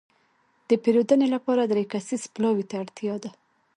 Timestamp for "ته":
2.69-2.75